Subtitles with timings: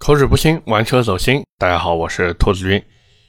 [0.00, 1.42] 口齿不清，玩车走心。
[1.58, 2.82] 大家好，我是兔子君。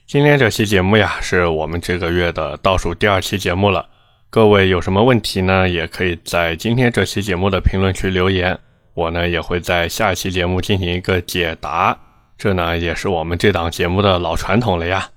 [0.08, 3.86] 今天这期节目呀，是我们这个月的倒数第二期节目了。
[4.30, 5.68] 各位有什么问题呢？
[5.68, 8.58] 也可以在今天这期节目的评论区留言，
[8.94, 12.00] 我呢也会在下一期节目进行一个解答。
[12.38, 15.10] 这呢也是我们这档节目的老传统了呀。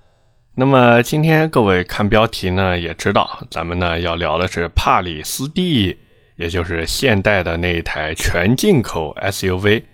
[0.57, 5.97] 那么今天各位看标题呢，也知道咱们呢要聊的是帕里斯蒂，
[6.35, 9.85] 也就是现代的那一台全进口 SUV。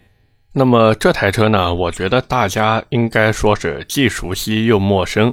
[0.52, 5.32] 那么这台车呢，我觉得大家应该说是既熟悉又陌生。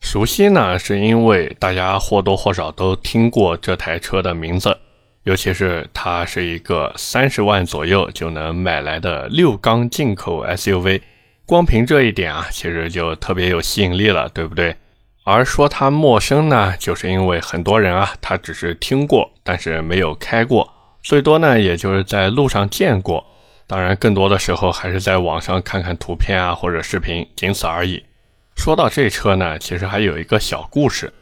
[0.00, 4.76] 熟悉呢，是因为大家或多或少都听过这台车的名字，
[5.24, 11.00] 尤其是它是一个三十万左右就能买来的六缸进口 SUV。
[11.46, 14.74] 光凭这一点啊，其实就特别有吸引力了，对不对？
[15.24, 20.70] 而说它陌生呢，就是因为很多人啊，他只是听过，但是没有开过，
[21.02, 23.22] 最多呢，也就是在路上见过。
[23.66, 28.04] 当然，更多的时候还是在网上看看图片啊，或者视频，仅此而已。
[28.56, 31.12] 说到这车呢，其实还有一个小故事。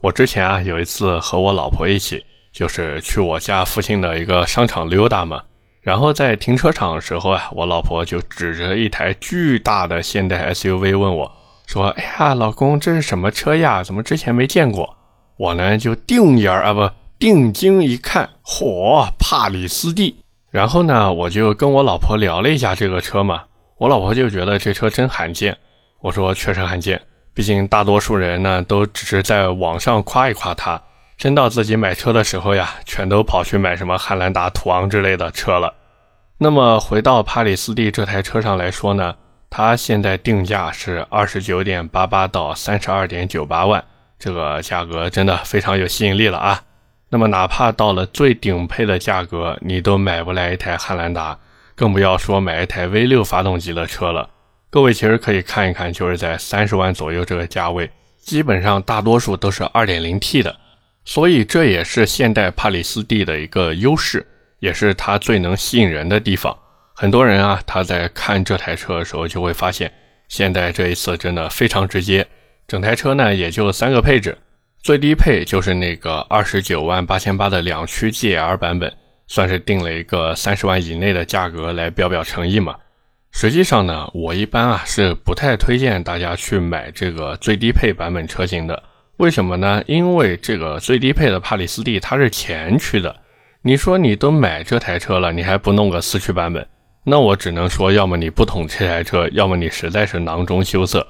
[0.00, 5.42] 我之前啊，有一次和我老婆一起，就是去我家附近的一个商场溜达嘛。
[5.82, 11.32] 然后在停车场的时候啊，我老婆就指着一台巨大的现代 SUV 问我，
[11.66, 13.82] 说：“哎呀，老公，这是什么车呀？
[13.82, 14.96] 怎么之前没见过？”
[15.36, 20.16] 我呢就定眼儿啊，不定睛一看，嚯，帕里斯蒂。
[20.50, 23.44] 然后呢，我就跟我老婆聊了一下这个车嘛，
[23.78, 25.56] 我老婆就觉得这车真罕见。
[26.00, 27.00] 我说确实罕见，
[27.32, 30.80] 毕竟大多数人呢都只是在网上夸一夸它。
[31.16, 35.74] 真到自己买车的时候呀，全都跑去买什么汉兰达、途昂之类的车了。
[36.38, 39.14] 那么回到帕里斯蒂这台车上来说呢，
[39.50, 43.84] 它现在定价是二十九点八八到三十二点九八万，
[44.18, 46.62] 这个价格真的非常有吸引力了啊。
[47.10, 51.38] 那么哪怕到了最顶配的价格，你都买不来一台汉兰达，
[51.74, 54.30] 更不要说买一台 V 六发动机的车了。
[54.70, 57.90] 各位其实可以看一看，就是在三十万左右这个价位，
[58.22, 60.56] 基本上大多数都是二点零 T 的。
[61.04, 64.24] 所以这也是现代帕里斯蒂的一个优势，
[64.60, 66.56] 也是它最能吸引人的地方。
[66.94, 69.90] 很多人啊，他在看这台车的时候就会发现，
[70.28, 72.24] 现代这一次真的非常直接。
[72.68, 74.38] 整台车呢也就三个配置，
[74.82, 78.90] 最低配就是那个二十九万八千八的两驱 GL 版本，
[79.26, 82.74] 算是定了一个三十万以内的价格来表表诚意嘛。
[83.30, 88.82] 实际上呢，我一般啊是不太推荐大家去买这个最低配版本车型的。
[89.18, 89.84] 为什么呢？
[89.86, 93.14] 因为这个最低配的帕里斯蒂它是前驱的，
[93.60, 96.66] 你说你都买这台车了，你还不弄个四驱版本？
[97.04, 101.06] 那我只能说，要么你不懂这台车，要么你实在是囊中羞涩。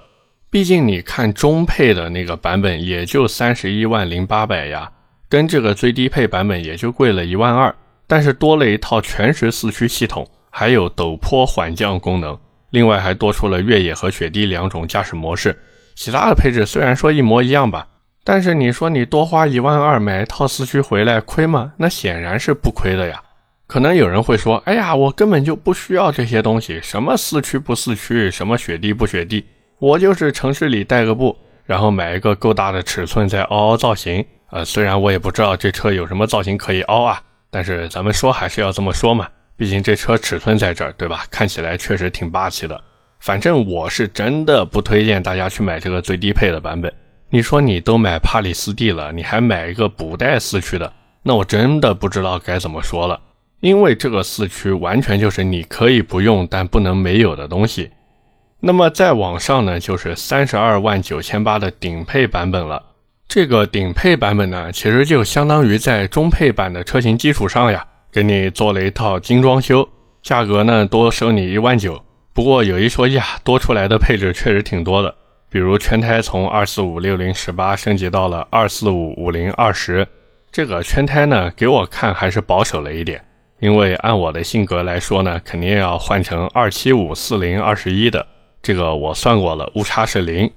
[0.51, 4.91] 毕竟你看中配的那个版本也就三十一万零八百呀，
[5.29, 7.73] 跟这个最低配版本也就贵了一万二，
[8.09, 12.37] 但是多了一套全时四驱系统，还有陡坡缓降功能，
[12.71, 15.57] 另外还多出了越野和雪地两种驾驶模式。
[15.95, 17.87] 其他的配置虽然说一模一样吧。
[18.23, 21.73] 但是你说你多花一万二买一套四驱回来亏吗？
[21.79, 23.21] 那显然是不亏的呀。
[23.67, 29.47] 可能有人会说：“哎呀，我根本就不需要这些东西，什么四驱不四驱，什么雪地不雪地，
[29.81, 41.25] 我就是城市里代个步，然后买一个够大的尺寸再凹凹造型。”呃，虽然我也不知道这车有什么造型可以凹啊，但是咱们说还是要这么说嘛，毕竟这车尺寸在这儿，对吧？
[41.31, 42.79] 看起来确实挺霸气的。
[43.21, 46.93] 反正我是真的不推荐大家去买这个最低配的版本。
[47.31, 50.93] 你说你都买帕里斯蒂了，你还买一个不带四驱的，
[51.23, 53.21] 那我真的不知道该怎么说了。
[53.61, 57.89] 因为这个四驱完全就是你可以不用，但不能没有的东西。
[58.63, 62.83] 那么再往上呢，就是三十二万九千八的顶配版本了。
[63.27, 69.89] 这个顶配版本呢，其实就相当于在中配版的车型基础上呀，给你做了一套精装修，
[70.23, 72.05] 价格呢多收你一万九。
[72.35, 75.15] 不过有一说一啊，多出来的配置确实挺多的。
[75.49, 80.07] 比如圈胎从二四五六零十八升级到了二四五五零二十，
[80.53, 83.25] 这个圈胎呢，给我看还是保守了一点，
[83.61, 88.27] 因为按我的性格来说呢，肯定要换成二七五四零二十一的。
[88.63, 90.51] 这个我算过了，误差是零。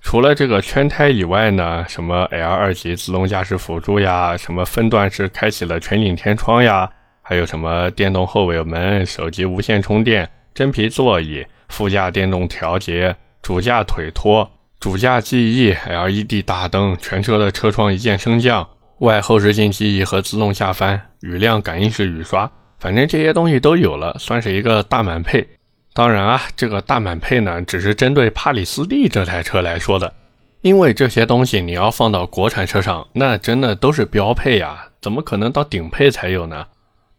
[0.00, 6.90] 除了这个圈胎以外呢，什么 L 二级自动驾驶辅助呀，什么分段式开启了全景天窗呀，
[7.22, 13.16] 还有什么电动后尾门、手机无线充电、真皮座椅、副驾电动调节。
[13.42, 14.48] 主驾腿托、
[14.78, 18.68] 主驾记忆、LED 大灯、全车的车窗一键升降、
[18.98, 22.48] 外后视镜记忆和自动下翻、雨量感应式雨刷，
[22.78, 25.48] 反正这些东西都有了，算是一个大满配。
[25.92, 30.12] 当然啊，这个大满配呢，只是针对帕里斯蒂这台车来说的，
[30.60, 36.66] 因为这些东西你要放到国产车上，那真的都是标配呀，怎么可能到顶配才有呢？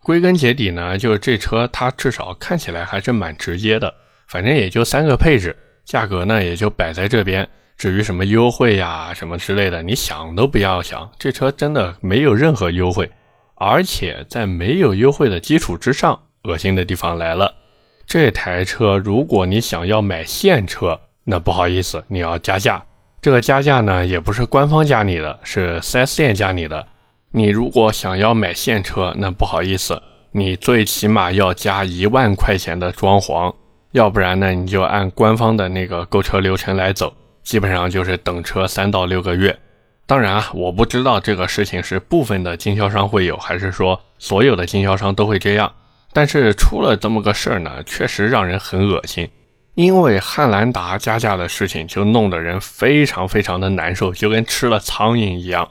[0.01, 3.93] 归根结底呢，就是这车它至少看起来还是蛮直接的。
[4.27, 7.47] 反正也就三个配置，价格呢也就摆在这边。
[7.77, 13.11] 至于什么优惠呀、什么之类的，你想都不要想，这车真的没有任何优惠。
[13.55, 17.53] 而且在没有优惠的基础之上，恶心的地方来了。
[18.11, 22.83] 这台车如果你想要买现车，那不好意思，你要加价。
[23.21, 26.85] 这个加价呢，也不是官方加你的，是 4S 店加你的。
[27.31, 30.03] 你如果想要买现车，那不好意思，
[30.33, 33.55] 你最起码要加一万块钱的装潢，
[33.91, 37.13] 要不然呢，你就按官方的那个购车流程来走。
[37.43, 39.57] 基本上就是等车三到六个月，
[40.05, 45.71] 当然啊，我不知道这个事情是部分的经销商会有，还是说所有的经销商都会这样。
[46.13, 49.29] 但是出了这么个事儿呢，确实让人很恶心。
[49.75, 55.67] 因为汉兰达加价的事情，就弄得人非常非常的难受，就跟吃了苍蝇一样。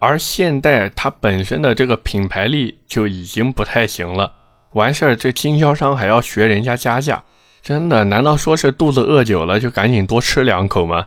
[0.00, 4.32] 而现代它本身的这个品牌力就已经不太行了，
[4.72, 7.22] 完事儿这经销商还要学人家加价，
[7.62, 8.04] 真的？
[8.04, 11.06] 难道说是肚子饿久了就赶紧多吃两口吗？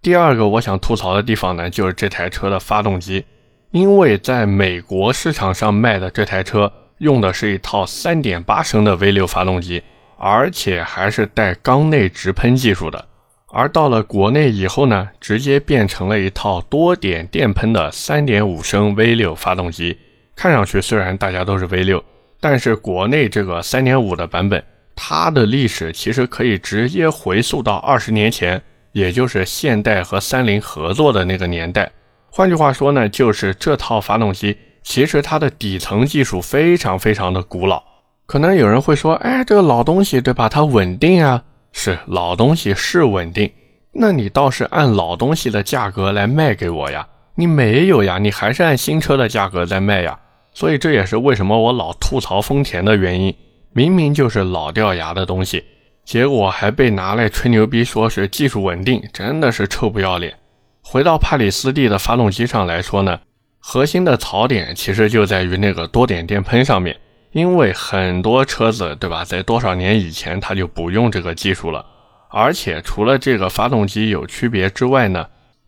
[0.00, 3.24] 第二个我想吐槽的地方呢，就是这台车的发动机，
[3.72, 6.72] 因为在美国市场上卖的这台车
[7.02, 9.82] 用的是一套3.8升的 V6 发动机，
[10.16, 13.04] 而且还是带缸内直喷技术的，
[13.48, 19.98] 而到了国内以后呢，直接变成了一套多点电喷的3.5升 V6 发动机。
[20.36, 22.02] 看上去虽然大家都是 V6，
[22.40, 24.64] 但是国内这个3.5的版本，
[24.94, 28.62] 它的历史其实可以直接回溯到二十年前。
[28.92, 31.90] 也就是现代和三菱合作的那个年代，
[32.30, 37.82] 换句话说呢，就是这套发动机其实它的底层技术非常非常的古老。
[38.26, 40.48] 可能有人会说，哎，这个老东西对吧？
[40.48, 41.42] 它稳定啊，
[41.72, 43.50] 是老东西是稳定。
[43.92, 47.06] 那你倒是按老东西的价格来卖给我呀？
[47.34, 50.18] 你没有呀，你还是按新车的价格在卖呀。
[50.54, 53.34] 所以这也是为什么我老吐槽丰田的原因，
[53.72, 55.64] 明明就是老掉牙的东西。
[56.04, 60.34] 结果还被拿来吹牛逼，说是技术稳定，真的是臭不要脸。
[60.82, 63.20] 回到帕里斯蒂的发动机上来说呢，
[63.64, 66.96] 核心的槽点其实就在于那个多点电喷上面，
[67.30, 71.86] 因为很多车子，对吧，在多少年以前它就不用这个技术了。
[72.28, 75.26] 而且除了这个发动机有区别之外呢，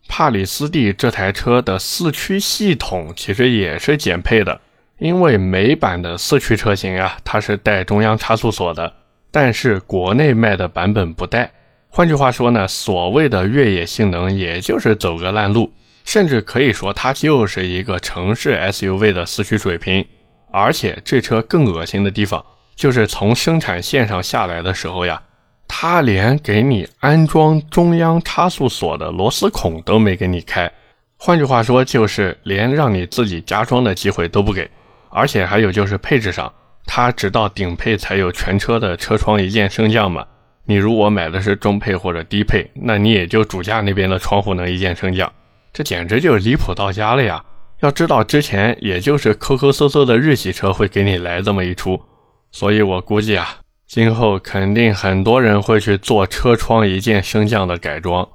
[0.09, 4.59] 帕里斯蒂这台车的四驱系统其实也是减配的，
[4.99, 8.91] 因为美版的四驱车型啊，它是带中央差速锁的。
[9.31, 11.51] 但是国内卖的版本不带，
[11.87, 15.71] 换句话说呢，所谓的越野性能也就是走个烂路，
[16.05, 20.05] 甚至可以说它就是一个城市 SUV 的四驱水平。
[20.51, 25.21] 而且这车更恶心的地方，就是从生产线上下来的时候呀，
[25.67, 30.71] 它连给你安装中央差速锁的螺丝孔都没给你开，
[31.17, 34.69] 换句话说就是连让你自己加装的机会都不给。
[35.09, 36.51] 而且还有就是配置上。
[36.87, 40.23] 它直到顶配才有全车的车窗一键升降嘛？
[40.65, 45.33] 你如果买的是中配或者低配，那你也就主驾那边的窗户能一键升降，
[45.75, 47.43] 这简直就是离谱到家了呀！
[47.81, 52.01] 要知道之前也就是抠抠搜搜的日系车会给你来这么一出，
[52.49, 58.25] 所以我估计啊，今后肯定很多人会去做车窗一键升降的改装。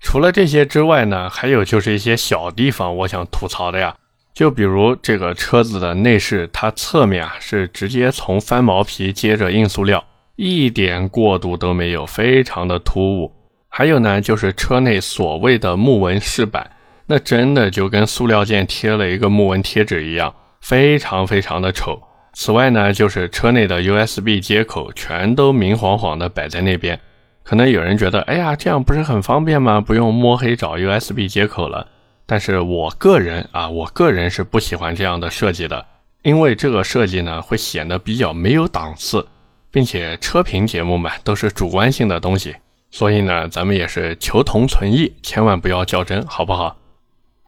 [0.00, 3.96] 除了这些之外呢，还有就是一些小地方，我想吐槽的呀。
[4.34, 10.04] 就比如这个车子的内饰，它侧面啊是直接从翻毛皮接着硬塑料，
[10.36, 13.32] 一点过渡都没有，非常的突兀。
[13.74, 16.70] 还有呢，就是车内所谓的木纹饰板，
[17.06, 22.02] 那真的就跟塑料件贴了一个木纹贴纸一样，非常非常的丑。
[22.32, 26.98] 此外呢，就是车内的 USB 接口全都明晃晃的摆在那边，
[27.42, 29.80] 可能有人觉得，哎呀，这样不是很方便吗？
[29.80, 31.86] 不用摸黑找 USB 接口了。
[32.24, 35.84] 但是我个人啊，我个人是不喜欢这样的设计的，
[36.22, 39.26] 因为这个设计呢会显得比较没有档次，
[39.70, 42.56] 并且车评节目嘛都是主观性的东西，
[42.90, 46.74] 所以呢咱们也是求同存异，千万不要较真，好不好？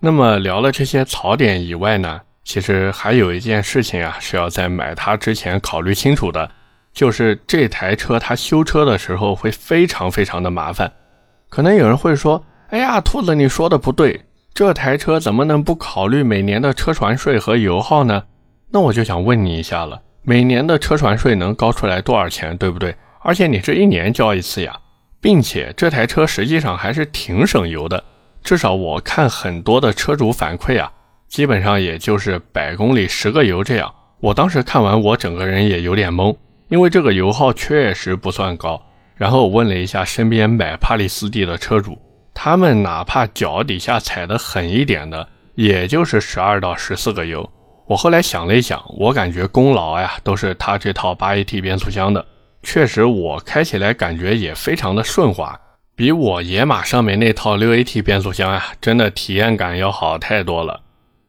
[0.04, 6.50] 那么聊了这些槽点以外呢，其实还有一件事情啊是要在买它之前考虑清楚的，
[6.92, 10.92] 就是这台车它修车的时候会非常非常的麻烦。
[11.48, 14.26] 可能有人会说，哎呀，兔子你说的不对。
[14.52, 18.24] 这台车怎么能不考虑每年的车船税和油耗呢？
[18.72, 22.94] 那我就想问你一下了，每年的车船税能高出来多少钱，对不对？
[23.20, 24.76] 而且你这一年交一次呀，
[25.18, 28.04] 并且这台车实际上还是挺省油的，
[28.44, 30.92] 至少我看很多的车主反馈啊，
[31.28, 33.92] 基本上也就是百公里十个油这样。
[34.20, 36.36] 我当时看完，我整个人也有点懵，
[36.68, 38.80] 因为这个油耗确实不算高。
[39.16, 41.98] 然后我问了一下身边买帕里斯蒂的车主。
[42.34, 47.48] 他们哪怕脚底下踩的狠一点的，也就是十二到十四个油。
[47.86, 52.26] 我后来想了一想，我感觉功劳呀都是他这套八 AT 变速箱的，
[52.62, 55.58] 确实我开起来感觉也非常的顺滑，
[55.96, 60.80] 比我野马上面那套六 AT 变速箱啊，真的体验感要好太多了。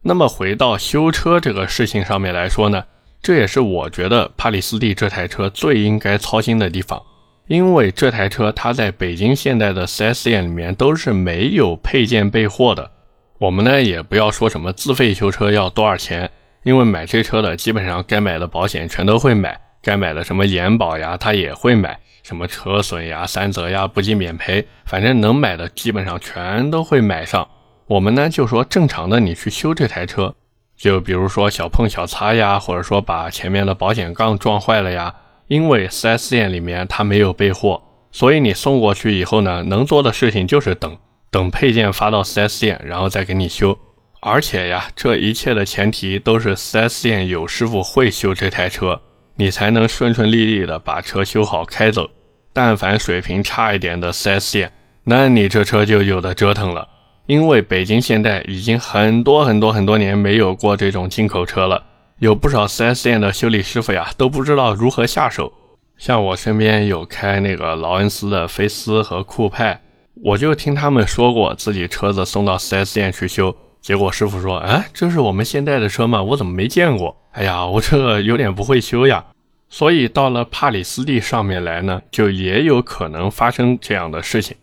[0.01, 2.83] 那么回到修车这个事情上面来说呢，
[3.21, 6.99] 这也是我觉得帕里斯蒂这台车最应该操心的地方，
[7.47, 12.89] 因为这台车它在北京现代的 4S 店里面都是没有配件备货的。
[13.37, 16.31] 我们呢也不要说什么自费修车要多少钱，
[16.63, 27.47] 因为买这车的基本上该买的保险全都会买，该买的什么延保呀他也会买，什么车损呀、三责呀、不计免赔，反正能买的基本上全都会买上。
[27.85, 30.33] 我们呢就说正常的你去修这台车，
[30.75, 35.13] 就比如说小碰小擦呀，或者说把前面的保险杠撞坏了呀，
[35.47, 40.97] 因为 4S 店里面他没有备货，所以你送过去以后呢，能做的事情就是等。
[41.29, 43.77] 等配件发到 4S 店，然后再给你修。
[44.21, 48.99] 而且呀，这一切的前提都是 4S 店有师傅会修这台车，
[49.35, 52.09] 你才能顺顺利利的把车修好开走。
[52.53, 54.71] 但凡水平差一点的 4S 店，
[55.03, 56.87] 那你这车就有的折腾了。
[57.25, 61.83] 因为北京现代已经很多很多很多年没有过这种进口车了，
[62.19, 65.51] 有不少 4S 店的修理师傅呀都不知道如何下手。
[65.97, 69.81] 像我身边有开那个劳恩斯的菲斯和酷派。
[70.23, 76.23] 我就听他们说过，自己车子送到 4S 店去修，结果师傅说：“哎，这是我们现代的车吗？
[76.23, 77.17] 我怎么没见过？
[77.35, 79.23] 哎呀，我这有点不会修呀。”
[79.67, 84.55] 所以到了帕里斯蒂上面来呢，就也有可能发生这样的事情。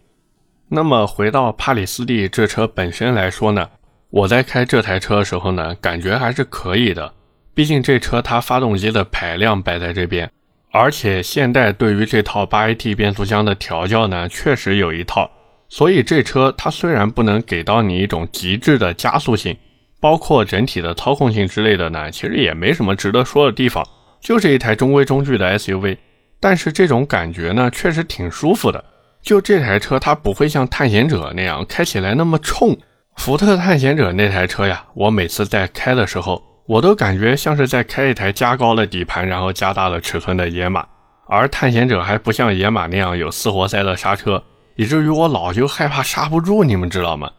[0.68, 3.68] 那么回到帕里斯蒂这车本身来说呢，
[4.08, 7.12] 我在开这台车的时候呢，感觉还是可以的。
[7.52, 10.30] 毕竟这车它发动机的排量摆在这边，
[10.70, 15.30] 而且现代对于这套 8AT 变速箱的调教呢，确实有一套。
[15.68, 19.54] 所以这车它虽然不能给到你一种极致的加速性，
[20.02, 23.86] 包括整体的操控性之类的呢，其实也没什么值得说的地方，
[24.20, 25.96] 就是一台中规中矩的 SUV。
[26.40, 28.84] 但是这种感觉呢，确实挺舒服的。
[29.22, 32.76] 就这台车它不会像探险者那样开起来那么冲。
[33.14, 40.84] 福特探险者那台车呀，我每次在开的时候，我都感觉像是在开一台加高了底盘，然后加大了尺寸的野马。
[41.28, 44.42] 而探险者还不像野马那样有四活塞的刹车。
[44.74, 47.30] 以至于我老就害怕刹不住，你们知道吗？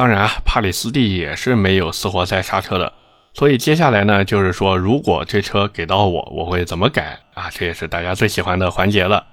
[0.00, 2.90] 当然啊，帕里斯蒂也是没有四活塞刹车的。
[3.34, 7.50] 所以接下来呢，就是说，如果这车给到我，我会怎么改啊？
[7.50, 9.26] 这也是大家最喜欢的环节了。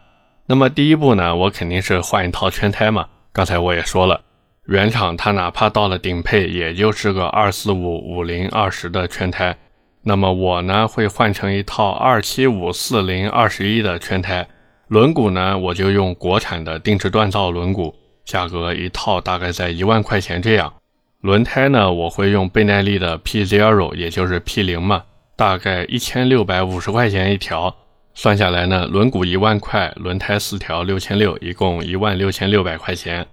[0.46, 3.08] 那么第一步呢，我肯定是换一套圈胎嘛。
[3.32, 4.20] 刚才我也说了，
[4.66, 9.56] 原厂它哪怕到了顶配，也就是个二四五五零二十的圈胎。
[10.04, 14.46] 那么我呢，会换成一套二七五四零二十一的圈胎。
[14.90, 17.94] 轮毂呢，我就用国产的定制锻造轮毂，
[18.28, 20.74] 价格一套大概在一万块钱这样。
[21.22, 25.06] 轮胎呢，我会用倍耐力的 P Zero，也就是 P 零嘛，
[25.36, 27.74] 大概一千六百五十块钱一条。
[28.14, 33.26] 算下来呢，轮毂一万块，轮胎四条六千六，一共一万六千六百块钱。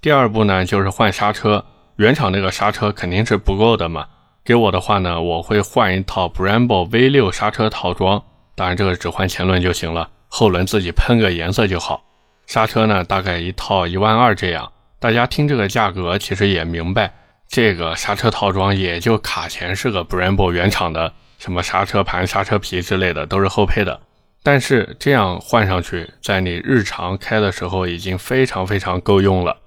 [0.00, 1.64] 第二步呢，就是换刹车，
[1.96, 4.06] 原厂那个刹车肯定是不够的嘛。
[4.44, 8.22] 给我的话呢，我会换一套 Brembo V 六刹车套装，
[8.54, 10.10] 当然这个只换前轮就行了。
[10.28, 12.02] 后轮自己喷个颜色就好，
[12.48, 14.72] 刹车呢大概一套一万二这样。
[14.98, 17.12] 大家听这个价格，其实也明白，
[17.46, 24.00] 这个刹车套装也就卡钳是个 Brembo 原厂的，什么刹车盘、刹车皮之类的都是后配的。
[24.42, 29.58] 但是这样换上去，在你日常开的时候已经非常非常够用了。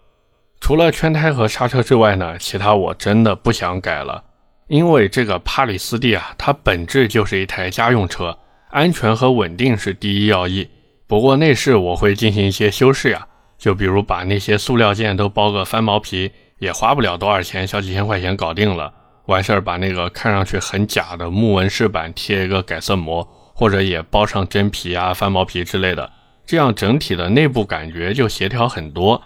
[0.59, 4.23] 除了圈胎和刹车之外呢，其他我真的不想改了，
[4.67, 8.35] 因为这个帕里斯蒂啊，它本质就是一台家用车。
[8.71, 10.67] 安全和稳定是第一要义。
[11.11, 13.27] 不过内饰我会进行一些修饰呀，
[13.57, 18.93] 就比如把那些塑料件都包个翻毛皮，也花不了多少钱，小几千块钱搞定了。
[19.25, 26.09] 完事儿把那个看上去很假的木纹饰板贴一个改色膜，或者也包上真皮啊、翻毛皮之类的，
[26.45, 29.21] 这样整体的内部感觉就协调很多。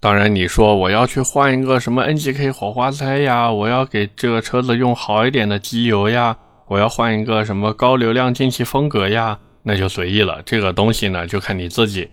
[0.00, 6.36] 当然，你说我要去换一个什么 NGK 火花塞呀，我要给这个车子用好一点的机油呀。
[6.66, 9.38] 我要换一个什么高流量进气风格呀？
[9.62, 10.42] 那就随意了。
[10.44, 12.08] 这个东西呢，就看你自己。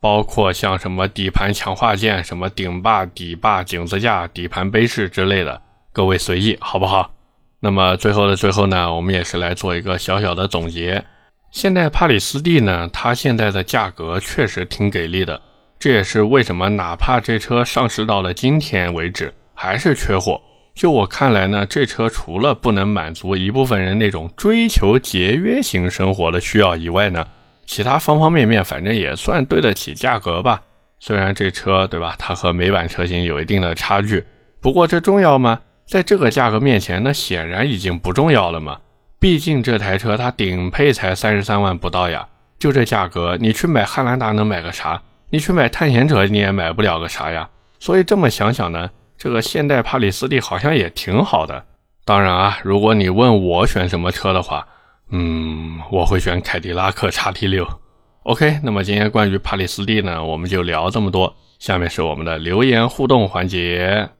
[0.00, 5.62] 包括像什么底盘强化件、什么顶坝、底坝、井子架、底盘杯饰之类的，
[5.94, 7.10] 各位随意，好不好？
[7.60, 11.02] 那么最后的最后呢，我们也是来做一个小小的总结。
[11.50, 15.40] 现在帕里斯蒂呢，它现在的价格确实挺给力的，
[15.78, 20.38] 这也是为什么哪怕这车上市到了今天为止，还是缺货。
[20.74, 27.24] 就我看来呢，这车除了不能满足一部分人那种追求节约型生活的需要以外呢，
[27.64, 30.60] 其他方方面面反正也算对得起价格吧。
[30.98, 34.24] 虽然这车对吧，它和美版车型有一定的差距，
[34.60, 35.60] 不过这重要吗？
[35.86, 38.78] 在这个价格面前，那显然已经不重要了嘛。
[39.20, 42.26] 毕竟这台车它顶配才三十三万不到呀，
[42.58, 45.00] 就这价格，你去买汉兰达能买个啥？
[45.30, 47.48] 你去买探险者你也买不了个啥呀。
[47.78, 51.64] 所以这么想想呢，这个现代帕里斯蒂好像也挺好的。
[52.04, 54.66] 当然啊，如果你问我选什么车的话，
[55.10, 57.66] 嗯，我会选凯迪拉克叉 T 六。
[58.24, 61.34] OK，那么今天关于帕里斯蒂呢，我们就聊这么多。
[61.58, 64.10] 下面是我们的留言互动环节。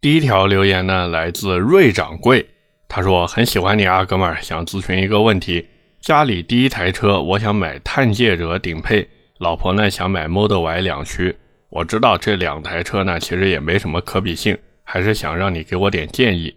[0.00, 2.44] 第一条留言呢，来自瑞掌柜，
[2.88, 5.68] 他说很喜欢你啊，哥们儿，想咨询一个问题：
[6.00, 11.36] 家里第一台车，我想买探界者顶配，老婆呢想买 Model Y 两驱。
[11.70, 16.52] 我知道这两台车呢，其实也没什么可比性，还是想让你给我点建议。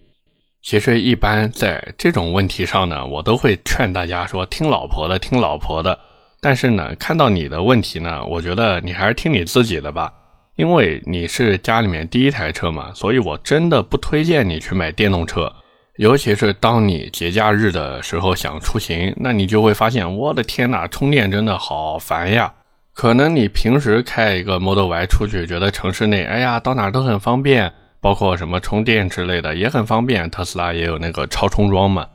[0.64, 6.00] 其实一般在这种问题上呢，我都会劝大家说听老婆的，听老婆的。
[6.42, 10.12] 但是呢，看到你的问题呢，我觉得你还是听你自己的吧，
[10.56, 15.54] 因为你是家里面第一台车嘛，所以我真的不推荐你去买电动车。
[15.98, 22.52] 尤其是当你节假日的时候想出行，那你就会发现，我的天呐，充电真的好烦呀。
[22.94, 30.30] 可能你平时开一个 Model Y 出去，觉得城市内，哎呀，到哪都很方便，包括什么充电之类的也很方便。
[30.30, 32.06] 特斯拉也有那个超充桩嘛。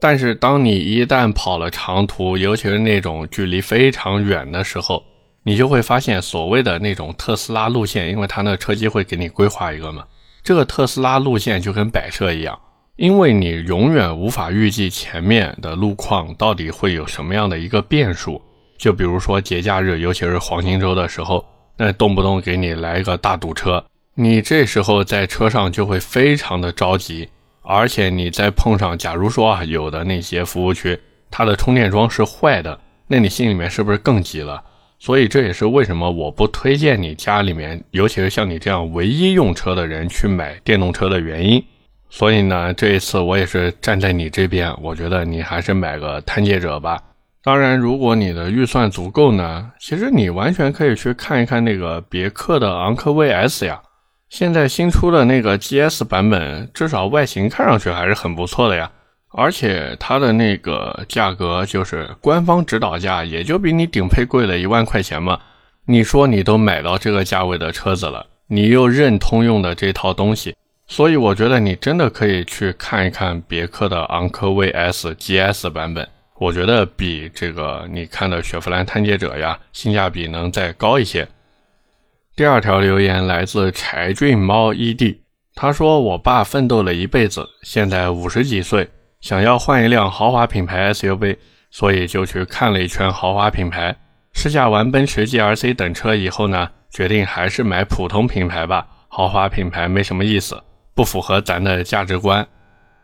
[0.00, 5.02] 但是当你一旦跑了长途，尤其是那种距离非常远的时候，
[5.44, 10.02] 你就会发现所谓的那种特斯拉路线，因为它那车机会给你规划一个嘛，
[10.42, 12.58] 这个特斯拉路线就跟摆设一样，
[12.96, 18.40] 因为你永远无法预计前面的路况到底会有什么样的一个变数。
[18.82, 21.44] 就比如说节假日，尤其是黄金周的时候，
[21.76, 23.84] 那动不动给你来一个大堵车，
[24.16, 27.28] 你这时候在车上就会非常的着急，
[27.62, 30.98] 而且你再碰上，假如说啊，有的那些服务区
[31.30, 34.60] 它的充电桩是坏的，那你心里面是不是更急了？
[34.98, 41.64] 所以这也是为什么我不推荐你家里面，尤其是像你这样唯一用车的人去买电动车的原因。
[42.10, 47.00] 所以呢，这一次我也是站在你这边，我觉得你还是买个探界者吧。
[47.44, 53.82] 当然，如果你的预算足够呢，其实你完全可以去看一看那个别克的昂科威 S 呀。
[54.28, 58.90] 现在新出的那个 GS 版本，至少外形看上去还是很不错的呀。
[59.32, 65.40] 而且它的那个价格就是官方指导价，也就比你顶配贵了一万块钱嘛。
[65.86, 70.54] 你说你都买到这个价位的车子了，你又认通用的这套东西，
[70.86, 76.06] 所以我觉得你真的可以去看一看别克的昂科威 S GS 版本。
[76.42, 81.28] 我觉得比这个你看的雪佛兰探界者呀，性价比能再高一些。
[82.34, 85.18] 第二条留言来自柴俊猫 ED，
[85.54, 88.88] 他说：“我爸奋斗了一辈子，现在五十几岁，
[89.20, 91.36] 想要换一辆豪华品牌 SUV，
[91.70, 93.96] 所以就去看了一圈豪华品牌。
[94.32, 100.60] 试驾完奔驰 GLC 等车以后呢，决定还是买普通品牌吧，豪华品牌没什么意思，
[100.92, 102.44] 不符合咱的价值观。”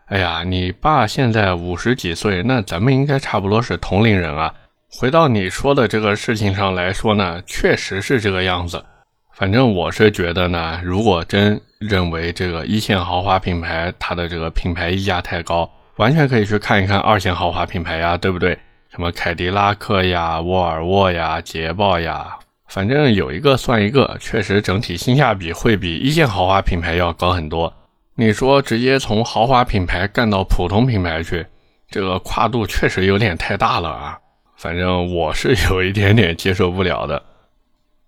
[0.09, 4.55] 哎呀，你爸现在五十几岁，那咱们应该差不多是同龄人啊。
[4.91, 8.83] 回到你说的这个事情上来说呢，确实是这个样子。
[9.35, 18.59] 反正我是觉得呢，如果真认为这个一线豪华品牌它的这个品牌溢价太高，完全可以去看一看二线豪华品牌呀，对不对？
[18.91, 22.35] 什么凯迪拉克呀、沃尔沃呀、捷豹呀，
[22.69, 27.71] 反正有一个算一个，确实整体性价比会比一线豪华品牌要高很多。
[28.21, 31.47] 你说直接从豪华品牌干到普通品牌去，
[31.89, 34.19] 这个跨度确实有点太大了啊！
[34.57, 37.23] 反正我是有一点点接受不了的。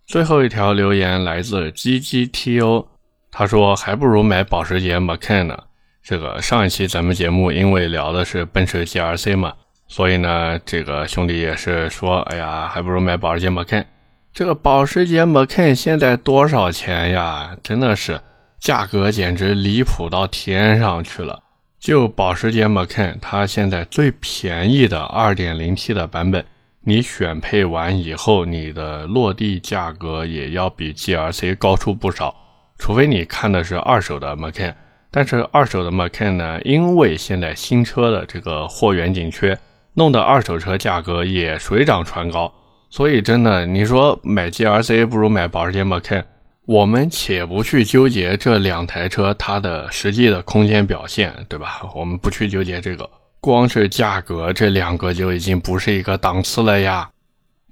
[0.08, 2.86] 最后一条留言来自 GGTO，
[3.30, 5.56] 他说还不如买保时捷 Macan 呢。
[6.02, 9.52] 这个上一期咱们节目因为聊的是奔驰 GRC 嘛，
[9.86, 13.84] 所以呢，这个兄弟也是说，哎呀，还不如买保时捷 Macan。
[14.32, 17.56] 这个保时捷 Macan 现在多少钱呀？
[17.62, 18.20] 真的是。
[18.60, 21.42] 价格简直离谱到天上去了！
[21.78, 26.44] 就保时捷 Macan，它现在最便宜的 2.0T 的版本，
[26.84, 32.34] 你选配完以后，你的落地价格也要比 GRC 高出不少。
[32.78, 34.74] 除非你看的是二手的 Macan，
[35.10, 39.58] 但是二手的 Macan 呢，因为现在新车的这个货源紧缺，
[39.94, 42.52] 弄得二手车价格也水涨船高。
[42.90, 46.24] 所以真的，你说买 GRC 不如买保时捷 Macan。
[46.70, 51.82] 我们且不去纠结这两台车它的实际的空间表现，对吧？
[51.96, 57.10] 我们不去纠结这个，光是价格，这两个就已经不是一个档次了呀。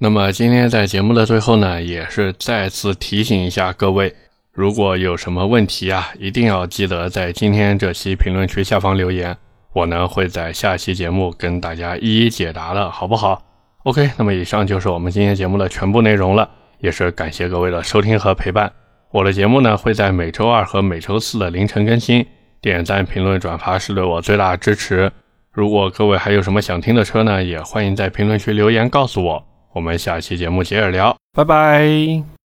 [0.00, 4.12] 那么今天在节目的最后呢，也是再次提醒一下各位，
[4.52, 9.36] 如果有什么问题啊，一定要记得在今天这期评论区下方留言，
[9.74, 13.40] 我呢会在下期节目跟大家一一解答的，好不好
[13.84, 18.68] ？OK，那么以上就是我们今天节目的全部内容了，也是感谢各位的收听和陪伴。
[19.10, 22.26] 我的节目呢会在每周二和每周四的凌晨更新，
[22.60, 25.10] 点赞、评论、转发是对我最大的支持。
[25.50, 29.44] 如果各位还有什么想听的车呢，也欢迎在评论区留言告诉我。
[29.72, 32.37] 我们下期节目接着聊，拜拜。